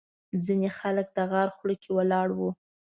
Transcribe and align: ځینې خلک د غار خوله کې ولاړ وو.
ځینې 0.45 0.69
خلک 0.79 1.07
د 1.15 1.17
غار 1.31 1.49
خوله 1.55 1.75
کې 1.81 1.89
ولاړ 1.97 2.27
وو. 2.37 2.49